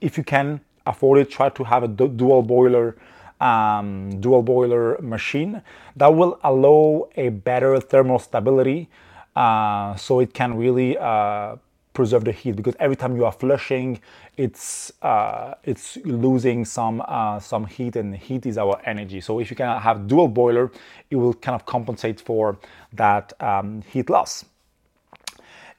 if 0.00 0.16
you 0.16 0.24
can 0.24 0.60
afford 0.86 1.18
it, 1.18 1.30
try 1.30 1.48
to 1.48 1.64
have 1.64 1.82
a 1.82 1.88
dual 1.88 2.42
boiler 2.42 2.96
um, 3.40 4.20
dual 4.20 4.42
boiler 4.42 4.96
machine 5.00 5.62
that 5.96 6.14
will 6.14 6.38
allow 6.42 7.08
a 7.16 7.28
better 7.28 7.78
thermal 7.80 8.18
stability 8.18 8.88
uh, 9.36 9.94
so 9.96 10.20
it 10.20 10.32
can 10.32 10.56
really 10.56 10.96
uh, 10.96 11.56
preserve 11.92 12.24
the 12.24 12.32
heat. 12.32 12.56
Because 12.56 12.74
every 12.78 12.96
time 12.96 13.16
you 13.16 13.24
are 13.24 13.32
flushing 13.32 14.00
it's 14.36 14.92
uh, 15.02 15.54
it's 15.64 15.96
losing 16.04 16.64
some 16.64 17.02
uh, 17.06 17.38
some 17.38 17.66
heat 17.66 17.96
and 17.96 18.16
heat 18.16 18.46
is 18.46 18.58
our 18.58 18.80
energy. 18.84 19.20
So 19.20 19.40
if 19.40 19.50
you 19.50 19.56
can 19.56 19.80
have 19.80 20.06
dual 20.06 20.28
boiler 20.28 20.70
it 21.10 21.16
will 21.16 21.34
kind 21.34 21.54
of 21.54 21.66
compensate 21.66 22.20
for 22.20 22.56
that 22.92 23.32
um, 23.40 23.82
heat 23.82 24.10
loss. 24.10 24.44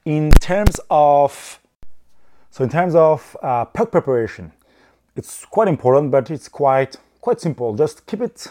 In 0.04 0.30
terms 0.30 0.78
of 0.88 1.58
so 2.56 2.64
in 2.64 2.70
terms 2.70 2.94
of 2.94 3.36
uh, 3.42 3.66
preparation, 3.66 4.50
it's 5.14 5.44
quite 5.44 5.68
important, 5.68 6.10
but 6.10 6.30
it's 6.30 6.48
quite 6.48 6.96
quite 7.20 7.38
simple. 7.38 7.74
Just 7.74 8.06
keep 8.06 8.22
it 8.22 8.50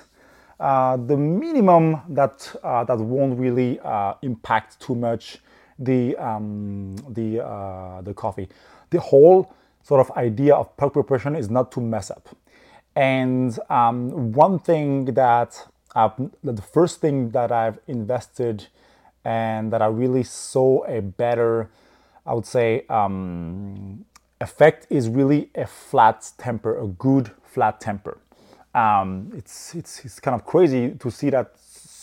uh, 0.59 0.95
the 0.97 1.17
minimum 1.17 2.01
that 2.09 2.55
uh, 2.63 2.83
that 2.83 2.99
won't 2.99 3.39
really 3.39 3.79
uh, 3.79 4.13
impact 4.21 4.79
too 4.79 4.93
much 4.93 5.39
the 5.79 6.15
um, 6.17 6.95
the 7.09 7.43
uh, 7.43 8.03
the 8.03 8.13
coffee. 8.13 8.47
The 8.91 8.99
whole 8.99 9.51
sort 9.81 10.01
of 10.01 10.15
idea 10.15 10.53
of 10.53 10.77
puck 10.77 10.93
preparation 10.93 11.35
is 11.35 11.49
not 11.49 11.71
to 11.71 11.81
mess 11.81 12.11
up. 12.11 12.29
And 12.95 13.57
um, 13.71 14.33
one 14.33 14.59
thing 14.59 15.05
that 15.15 15.65
the 15.95 16.61
first 16.61 17.01
thing 17.01 17.31
that 17.31 17.51
I've 17.51 17.79
invested 17.87 18.67
and 19.23 19.73
that 19.73 19.81
I 19.81 19.87
really 19.87 20.21
saw 20.21 20.83
a 20.85 21.01
better 21.01 21.71
I 22.25 22.33
would 22.33 22.45
say 22.45 22.85
um, 22.89 23.84
effect 24.41 24.87
is 24.89 25.09
really 25.09 25.49
a 25.55 25.65
flat 25.67 26.31
tamper, 26.37 26.79
a 26.79 26.87
good 26.87 27.31
flat 27.43 27.81
tamper. 27.81 28.17
Um, 28.73 29.31
it's, 29.35 29.75
it's, 29.75 30.05
it's 30.05 30.19
kind 30.19 30.35
of 30.35 30.45
crazy 30.45 30.91
to 30.91 31.11
see 31.11 31.29
that 31.31 31.53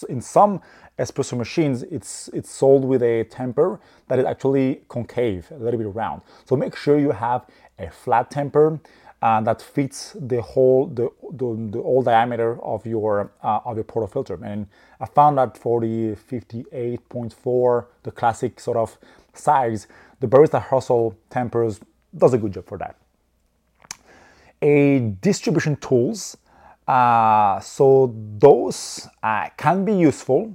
in 0.09 0.21
some 0.21 0.61
espresso 0.99 1.37
machines, 1.39 1.83
it's, 1.85 2.29
it's 2.29 2.51
sold 2.51 2.85
with 2.85 3.03
a 3.03 3.25
tamper 3.25 3.81
that 4.09 4.19
is 4.19 4.25
actually 4.25 4.83
concave, 4.89 5.51
a 5.53 5.57
little 5.57 5.79
bit 5.79 5.95
round. 5.95 6.23
So 6.47 6.57
make 6.57 6.77
sure 6.77 6.99
you 6.99 7.13
have 7.13 7.47
a 7.79 7.91
flat 7.91 8.31
tamper. 8.31 8.81
uh, 9.23 9.43
that 9.43 9.63
fits 9.63 10.17
the 10.21 10.43
whole 10.43 10.89
the, 10.89 11.11
the, 11.33 11.71
the 11.73 11.83
whole 11.83 12.03
diameter 12.03 12.63
of 12.65 12.87
your 12.87 13.33
uh, 13.45 13.61
of 13.67 13.77
your 13.77 13.85
portafilter. 13.85 14.43
And 14.43 14.67
I 15.01 15.07
found 15.07 15.39
that 15.39 15.59
for 15.59 15.83
the 15.83 16.17
58.4, 16.31 17.87
the 18.05 18.13
classic 18.13 18.61
sort 18.61 18.79
of 18.79 18.99
size, 19.35 19.89
the 20.21 20.29
Barista 20.29 20.63
Hustle 20.63 21.17
Tampers 21.31 21.81
does 22.17 22.35
a 22.35 22.39
good 22.39 22.53
job 22.53 22.67
for 22.67 22.79
that. 22.79 22.97
A 24.61 25.01
distribution 25.21 25.77
tools, 25.77 26.37
uh, 26.87 27.59
so 27.61 28.15
those 28.39 29.09
uh, 29.23 29.49
can 29.57 29.85
be 29.85 29.95
useful. 29.95 30.53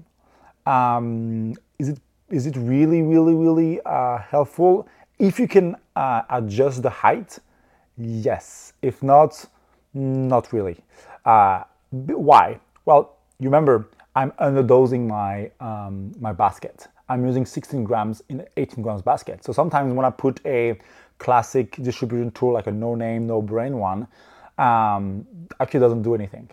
Um, 0.66 1.56
is 1.80 1.90
it 1.90 2.00
is 2.30 2.46
it 2.46 2.56
really 2.58 3.02
really 3.02 3.34
really 3.34 3.80
uh, 3.86 4.18
helpful 4.18 4.88
if 5.20 5.40
you 5.40 5.48
can 5.48 5.76
uh, 5.96 6.22
adjust 6.30 6.84
the 6.84 6.90
height? 6.90 7.40
Yes. 7.98 8.74
If 8.82 9.02
not, 9.02 9.46
not 9.94 10.54
really. 10.54 10.78
Uh, 11.26 11.64
why? 11.92 12.60
Well, 12.86 13.18
you 13.40 13.46
remember 13.46 13.90
I'm 14.16 14.32
underdosing 14.32 15.08
my 15.08 15.52
um, 15.60 16.12
my 16.20 16.34
basket. 16.34 16.88
I'm 17.10 17.26
using 17.26 17.46
16 17.46 17.84
grams 17.84 18.22
in 18.30 18.46
18 18.58 18.84
grams 18.84 19.02
basket. 19.02 19.44
So 19.44 19.54
sometimes 19.54 19.94
when 19.94 20.06
I 20.06 20.10
put 20.10 20.42
a 20.46 20.78
classic 21.18 21.76
distribution 21.82 22.32
tool 22.32 22.54
like 22.54 22.68
a 22.68 22.72
no 22.72 22.96
name, 22.96 23.28
no 23.28 23.42
brain 23.42 23.78
one, 23.78 24.08
um, 24.58 25.26
actually 25.60 25.80
doesn't 25.80 26.02
do 26.02 26.16
anything. 26.16 26.50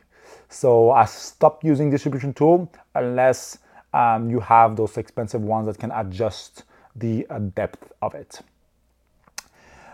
So 0.49 0.91
I 0.91 1.05
stopped 1.05 1.65
using 1.65 1.91
distribution 1.91 2.33
tool 2.33 2.73
unless 2.95 3.59
um, 3.93 4.31
you 4.31 4.41
have 4.41 4.77
those 4.77 4.97
expensive 4.97 5.43
ones 5.43 5.67
that 5.67 5.79
can 5.79 5.91
adjust 5.93 6.65
the 6.97 7.27
uh, 7.31 7.39
depth 7.39 7.93
of 8.03 8.15
it. 8.15 8.41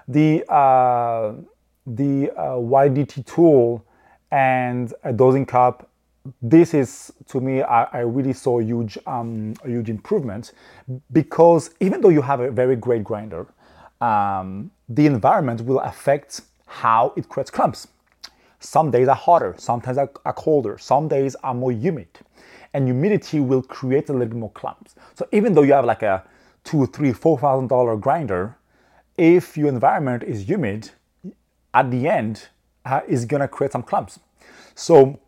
The 0.09 0.45
uh, 0.51 1.35
the 1.87 2.31
uh, 2.37 2.57
WDT 2.57 3.27
tool 3.27 3.85
and 4.31 4.93
a 5.05 5.13
dosing 5.13 5.47
cup 5.47 5.91
this 6.43 6.75
is 6.75 7.13
to 7.27 7.41
me 7.41 7.63
I, 7.63 7.85
I 7.85 7.99
really 8.01 8.33
saw 8.33 8.61
a 8.61 8.63
huge 8.63 8.99
um, 9.07 9.55
a 9.65 9.69
huge 9.69 9.89
improvement 9.89 10.53
because 11.13 11.71
even 11.81 12.01
though 12.01 12.11
you 12.11 12.23
have 12.23 12.41
a 12.41 12.51
very 12.51 12.77
great 12.77 13.03
grinder 13.05 13.47
um, 14.01 14.71
the 14.89 15.07
environment 15.07 15.63
will 15.63 15.81
affect 15.81 16.43
how 16.67 17.13
it 17.17 17.29
creates 17.29 17.51
clumps 17.51 17.89
some 18.61 18.91
days 18.91 19.09
are 19.09 19.17
hotter 19.17 19.55
sometimes 19.59 19.99
are, 19.99 20.11
are 20.25 20.33
colder 20.33 20.79
some 20.79 21.09
days 21.09 21.35
are 21.43 21.55
more 21.55 21.73
humid 21.73 22.09
and 22.75 22.87
humidity 22.87 23.41
will 23.41 23.63
create 23.63 24.09
a 24.09 24.13
little 24.13 24.29
bit 24.29 24.37
more 24.37 24.53
clumps 24.53 24.95
so 25.15 25.27
even 25.33 25.55
though 25.55 25.63
you 25.63 25.73
have 25.73 25.85
like 25.85 26.03
a 26.03 26.25
two 26.65 26.87
three 26.87 27.13
four 27.13 27.39
thousand 27.39 27.69
dollar 27.69 27.97
grinder 27.97 28.57
if 29.19 29.57
your 29.57 29.69
environment 29.69 30.23
is 30.23 30.49
humid 30.49 30.91
at 31.75 31.91
the 31.91 32.09
end 32.09 32.49
uh, 32.85 33.01
is 33.09 33.25
gonna 33.25 33.49
create 33.49 33.73
some 33.73 33.83
clumps. 33.83 34.21
So 34.75 35.19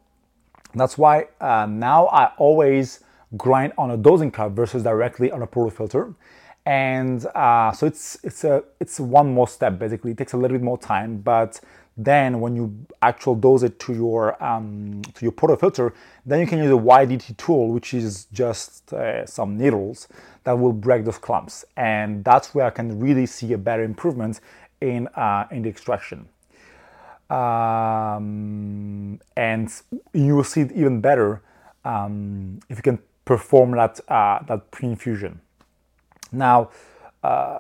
that's 0.74 0.96
why 0.98 1.28
uh, 1.40 1.66
now 1.68 2.06
I 2.08 2.32
always 2.38 3.00
grind 3.36 3.72
on 3.78 3.90
a 3.90 3.96
dosing 3.96 4.30
cup 4.30 4.52
versus 4.52 4.82
directly 4.82 5.30
on 5.30 5.42
a 5.42 5.46
portafilter. 5.46 6.14
And 6.64 7.26
uh, 7.34 7.72
so 7.72 7.86
it's 7.86 8.18
it's 8.22 8.44
a 8.44 8.62
it's 8.80 9.00
one 9.00 9.34
more 9.34 9.48
step 9.48 9.78
basically. 9.78 10.12
It 10.12 10.18
takes 10.18 10.32
a 10.32 10.36
little 10.36 10.56
bit 10.56 10.64
more 10.64 10.78
time, 10.78 11.18
but 11.18 11.60
then 11.96 12.40
when 12.40 12.56
you 12.56 12.74
actual 13.02 13.34
dose 13.34 13.62
it 13.64 13.78
to 13.80 13.94
your 13.94 14.42
um, 14.42 15.02
to 15.14 15.24
your 15.24 15.32
portafilter, 15.32 15.92
then 16.24 16.40
you 16.40 16.46
can 16.46 16.58
use 16.58 16.70
a 16.70 16.74
WDT 16.74 17.36
tool, 17.36 17.68
which 17.72 17.92
is 17.94 18.26
just 18.32 18.92
uh, 18.92 19.26
some 19.26 19.58
needles 19.58 20.08
that 20.44 20.52
will 20.52 20.72
break 20.72 21.04
those 21.04 21.18
clumps, 21.18 21.64
and 21.76 22.24
that's 22.24 22.54
where 22.54 22.66
I 22.66 22.70
can 22.70 22.98
really 23.00 23.26
see 23.26 23.52
a 23.52 23.58
better 23.58 23.82
improvement 23.82 24.40
in 24.80 25.08
uh, 25.08 25.46
in 25.50 25.62
the 25.62 25.68
extraction 25.68 26.28
um, 27.32 29.18
and 29.36 29.72
you 30.12 30.36
will 30.36 30.44
see 30.44 30.60
it 30.60 30.72
even 30.72 31.00
better 31.00 31.40
um, 31.84 32.60
if 32.68 32.76
you 32.76 32.82
can 32.82 32.98
perform 33.24 33.72
that 33.72 34.00
uh, 34.08 34.42
that 34.46 34.70
pre-infusion. 34.70 35.40
Now, 36.32 36.70
uh, 37.22 37.58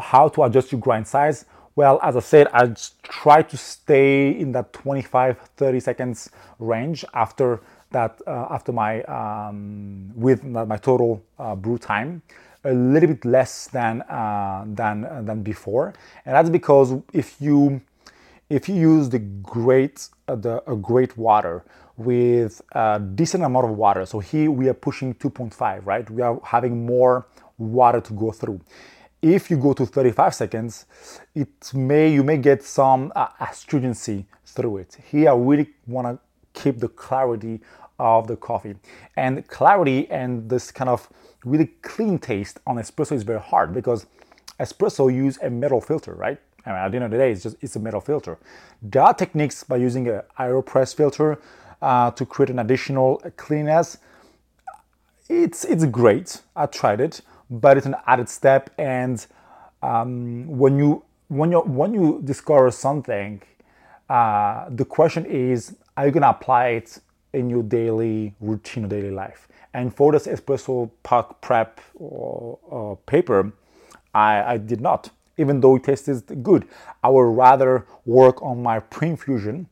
how 0.00 0.28
to 0.28 0.44
adjust 0.44 0.72
your 0.72 0.80
grind 0.80 1.06
size? 1.06 1.44
Well, 1.74 2.00
as 2.02 2.16
I 2.16 2.20
said, 2.20 2.48
I 2.54 2.74
try 3.02 3.42
to 3.42 3.56
stay 3.56 4.30
in 4.30 4.52
that 4.52 4.72
25-30 4.72 5.82
seconds 5.82 6.30
range 6.58 7.04
after 7.12 7.60
that 7.90 8.20
uh, 8.26 8.46
after 8.50 8.72
my 8.72 9.02
um, 9.04 10.10
with 10.14 10.44
my 10.44 10.76
total 10.76 11.22
uh, 11.38 11.54
brew 11.54 11.78
time 11.78 12.22
a 12.64 12.72
little 12.72 13.08
bit 13.08 13.24
less 13.24 13.68
than 13.68 14.02
uh, 14.02 14.64
than 14.66 15.02
than 15.24 15.42
before 15.42 15.94
and 16.24 16.34
that's 16.34 16.50
because 16.50 16.94
if 17.12 17.36
you 17.40 17.80
if 18.50 18.68
you 18.68 18.74
use 18.74 19.08
the 19.08 19.20
great 19.20 20.08
uh, 20.28 20.34
the 20.34 20.62
a 20.70 20.76
great 20.76 21.16
water 21.16 21.64
with 21.96 22.60
a 22.72 23.00
decent 23.14 23.44
amount 23.44 23.66
of 23.66 23.76
water 23.76 24.04
so 24.04 24.18
here 24.18 24.50
we 24.50 24.68
are 24.68 24.74
pushing 24.74 25.14
2.5 25.14 25.86
right 25.86 26.10
we 26.10 26.22
are 26.22 26.40
having 26.44 26.84
more 26.84 27.26
water 27.58 28.00
to 28.00 28.12
go 28.12 28.30
through 28.30 28.60
if 29.22 29.50
you 29.50 29.56
go 29.56 29.72
to 29.72 29.86
35 29.86 30.34
seconds 30.34 30.86
it 31.34 31.72
may 31.74 32.12
you 32.12 32.22
may 32.22 32.36
get 32.36 32.62
some 32.62 33.12
uh, 33.16 33.28
astringency 33.40 34.26
through 34.44 34.78
it 34.78 34.96
here 35.10 35.30
i 35.30 35.34
really 35.34 35.68
want 35.86 36.06
to 36.06 36.60
keep 36.60 36.78
the 36.78 36.88
clarity 36.88 37.60
of 37.98 38.26
the 38.26 38.36
coffee 38.36 38.74
and 39.16 39.46
clarity 39.48 40.08
and 40.10 40.48
this 40.48 40.70
kind 40.70 40.90
of 40.90 41.08
really 41.44 41.66
clean 41.82 42.18
taste 42.18 42.60
on 42.66 42.76
espresso 42.76 43.12
is 43.12 43.22
very 43.22 43.40
hard 43.40 43.72
because 43.72 44.06
espresso 44.60 45.12
use 45.12 45.38
a 45.42 45.50
metal 45.50 45.80
filter 45.80 46.14
right 46.14 46.38
I 46.66 46.70
mean, 46.70 46.78
at 46.78 46.90
the 46.90 46.96
end 46.96 47.04
of 47.04 47.10
the 47.12 47.18
day, 47.18 47.30
it's 47.30 47.44
just 47.44 47.56
it's 47.60 47.76
a 47.76 47.80
metal 47.80 48.00
filter. 48.00 48.38
There 48.82 49.02
are 49.02 49.14
techniques 49.14 49.62
by 49.62 49.76
using 49.76 50.08
an 50.08 50.22
aeropress 50.38 50.94
filter 50.94 51.38
uh, 51.80 52.10
to 52.10 52.26
create 52.26 52.50
an 52.50 52.58
additional 52.58 53.22
cleanness. 53.36 53.98
It's 55.28 55.64
it's 55.64 55.84
great. 55.84 56.42
I 56.56 56.66
tried 56.66 57.00
it, 57.00 57.20
but 57.50 57.76
it's 57.76 57.86
an 57.86 57.96
added 58.06 58.28
step. 58.28 58.70
And 58.78 59.24
um, 59.82 60.46
when 60.46 60.78
you 60.78 61.04
when 61.28 61.52
you 61.52 61.60
when 61.60 61.94
you 61.94 62.20
discover 62.24 62.70
something, 62.70 63.42
uh, 64.08 64.66
the 64.70 64.84
question 64.84 65.24
is, 65.26 65.76
are 65.96 66.06
you 66.06 66.12
gonna 66.12 66.30
apply 66.30 66.68
it 66.68 66.98
in 67.32 67.50
your 67.50 67.62
daily 67.62 68.34
routine 68.40 68.84
or 68.84 68.88
daily 68.88 69.10
life? 69.10 69.48
And 69.74 69.94
for 69.94 70.12
this 70.12 70.26
espresso 70.26 70.90
puck 71.02 71.40
prep 71.42 71.80
or, 71.94 72.58
or 72.62 72.96
paper, 73.06 73.52
I, 74.14 74.54
I 74.54 74.56
did 74.56 74.80
not 74.80 75.10
even 75.38 75.60
though 75.60 75.76
it 75.76 75.84
tasted 75.84 76.42
good. 76.42 76.66
I 77.02 77.08
would 77.08 77.36
rather 77.36 77.86
work 78.04 78.42
on 78.42 78.62
my 78.62 78.80
pre-infusion 78.80 79.68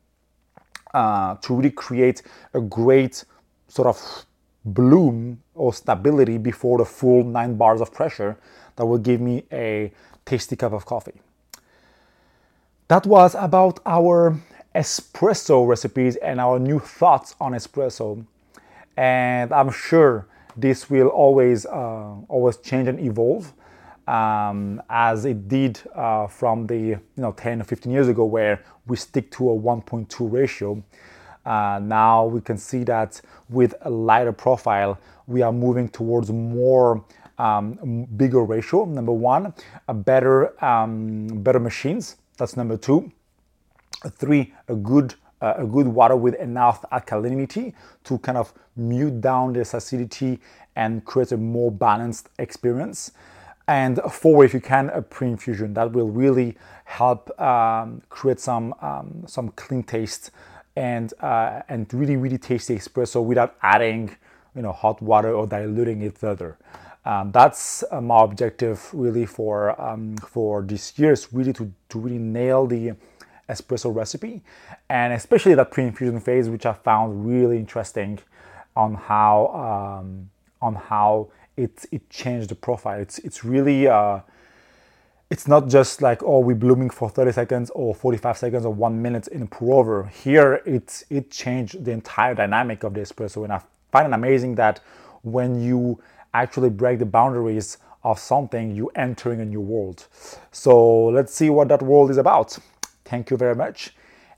uh, 0.92 1.36
to 1.36 1.54
really 1.54 1.70
create 1.70 2.22
a 2.52 2.60
great 2.60 3.24
sort 3.68 3.88
of 3.88 4.26
bloom 4.64 5.42
or 5.54 5.72
stability 5.72 6.38
before 6.38 6.78
the 6.78 6.84
full 6.84 7.24
nine 7.24 7.56
bars 7.56 7.80
of 7.80 7.92
pressure 7.92 8.36
that 8.76 8.86
will 8.86 8.98
give 8.98 9.20
me 9.20 9.44
a 9.52 9.92
tasty 10.24 10.56
cup 10.56 10.72
of 10.72 10.86
coffee. 10.86 11.20
That 12.88 13.06
was 13.06 13.34
about 13.34 13.80
our 13.86 14.38
espresso 14.74 15.66
recipes 15.66 16.16
and 16.16 16.40
our 16.40 16.58
new 16.58 16.78
thoughts 16.78 17.34
on 17.40 17.52
espresso. 17.52 18.24
And 18.96 19.52
I'm 19.52 19.70
sure 19.70 20.26
this 20.56 20.88
will 20.88 21.08
always 21.08 21.66
uh, 21.66 22.14
always 22.28 22.56
change 22.58 22.88
and 22.88 23.00
evolve 23.00 23.52
um, 24.06 24.82
as 24.88 25.24
it 25.24 25.48
did 25.48 25.80
uh, 25.94 26.26
from 26.26 26.66
the 26.66 26.76
you 26.76 27.00
know 27.16 27.32
10 27.32 27.62
or 27.62 27.64
15 27.64 27.92
years 27.92 28.08
ago 28.08 28.24
where 28.24 28.62
we 28.86 28.96
stick 28.96 29.30
to 29.32 29.50
a 29.50 29.54
1.2 29.54 30.32
ratio 30.32 30.82
uh, 31.46 31.80
now 31.82 32.24
we 32.26 32.40
can 32.40 32.56
see 32.58 32.84
that 32.84 33.20
with 33.48 33.74
a 33.82 33.90
lighter 33.90 34.32
profile 34.32 34.98
we 35.26 35.42
are 35.42 35.52
moving 35.52 35.88
towards 35.88 36.30
more 36.30 37.04
um, 37.38 38.06
bigger 38.16 38.44
ratio 38.44 38.84
number 38.84 39.12
one 39.12 39.52
a 39.88 39.94
better 39.94 40.64
um, 40.64 41.26
better 41.42 41.60
machines 41.60 42.16
that's 42.36 42.56
number 42.56 42.76
two. 42.76 43.12
Three 44.18 44.54
a 44.68 44.74
good 44.74 45.14
uh, 45.40 45.54
a 45.58 45.66
good 45.66 45.86
water 45.86 46.16
with 46.16 46.34
enough 46.36 46.84
alkalinity 46.90 47.74
to 48.04 48.18
kind 48.18 48.38
of 48.38 48.52
mute 48.76 49.20
down 49.20 49.52
this 49.52 49.74
acidity 49.74 50.40
and 50.74 51.04
create 51.04 51.32
a 51.32 51.36
more 51.36 51.70
balanced 51.70 52.28
experience. 52.38 53.12
And 53.68 54.00
four, 54.10 54.44
if 54.44 54.52
you 54.52 54.60
can, 54.60 54.90
a 54.90 55.00
pre-infusion. 55.00 55.74
That 55.74 55.92
will 55.92 56.08
really 56.08 56.56
help 56.84 57.38
um, 57.40 58.02
create 58.08 58.40
some 58.40 58.74
um, 58.82 59.24
some 59.26 59.50
clean 59.50 59.82
taste 59.84 60.30
and 60.76 61.12
uh, 61.20 61.62
and 61.68 61.92
really 61.92 62.16
really 62.16 62.38
tasty 62.38 62.76
espresso 62.76 63.22
without 63.22 63.56
adding 63.62 64.16
you 64.54 64.62
know 64.62 64.72
hot 64.72 65.00
water 65.00 65.32
or 65.32 65.46
diluting 65.46 66.02
it 66.02 66.16
further. 66.18 66.56
Um, 67.06 67.32
that's 67.32 67.84
uh, 67.90 68.00
my 68.00 68.22
objective 68.22 68.88
really 68.92 69.26
for 69.26 69.80
um, 69.80 70.16
for 70.16 70.62
this 70.62 70.98
year 70.98 71.12
is 71.12 71.32
really 71.32 71.52
to, 71.52 71.70
to 71.90 71.98
really 71.98 72.18
nail 72.18 72.66
the 72.66 72.92
espresso 73.46 73.94
recipe 73.94 74.42
and 74.88 75.12
especially 75.12 75.54
that 75.54 75.70
pre-infusion 75.70 76.18
phase 76.18 76.48
which 76.48 76.64
I 76.64 76.72
found 76.72 77.26
really 77.26 77.58
interesting 77.58 78.18
on 78.74 78.94
how 78.94 80.00
um, 80.00 80.30
on 80.62 80.74
how 80.74 81.28
it 81.56 81.84
it 81.92 82.08
changed 82.10 82.48
the 82.48 82.54
profile. 82.54 83.00
It's 83.00 83.18
it's 83.18 83.44
really 83.44 83.86
uh, 83.86 84.20
it's 85.34 85.48
not 85.48 85.66
just 85.66 86.00
like 86.00 86.22
oh 86.22 86.38
we're 86.38 86.54
blooming 86.54 86.88
for 86.88 87.10
30 87.10 87.32
seconds 87.32 87.70
or 87.74 87.92
45 87.92 88.38
seconds 88.38 88.64
or 88.64 88.72
one 88.72 89.02
minute 89.02 89.26
in 89.26 89.48
pour 89.48 89.80
over. 89.80 90.04
Here 90.04 90.62
it's 90.64 91.02
it 91.10 91.28
changed 91.28 91.84
the 91.84 91.90
entire 91.90 92.36
dynamic 92.36 92.84
of 92.84 92.94
the 92.94 93.00
espresso. 93.00 93.42
And 93.42 93.52
i 93.52 93.60
find 93.90 94.06
it 94.06 94.14
amazing 94.14 94.54
that 94.54 94.78
when 95.22 95.60
you 95.60 96.00
actually 96.34 96.70
break 96.70 97.00
the 97.00 97.06
boundaries 97.06 97.78
of 98.04 98.20
something 98.20 98.76
you're 98.76 98.92
entering 98.94 99.40
a 99.40 99.44
new 99.44 99.60
world. 99.60 100.06
So 100.52 101.06
let's 101.06 101.34
see 101.34 101.50
what 101.50 101.66
that 101.66 101.82
world 101.82 102.12
is 102.12 102.16
about. 102.16 102.56
Thank 103.04 103.30
you 103.30 103.36
very 103.36 103.56
much. 103.56 103.96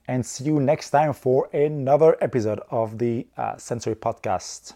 And 0.08 0.24
see 0.24 0.44
you 0.44 0.60
next 0.60 0.88
time 0.88 1.12
for 1.12 1.50
another 1.52 2.16
episode 2.22 2.60
of 2.70 2.96
the 2.96 3.26
uh, 3.36 3.58
sensory 3.58 3.96
podcast 3.96 4.72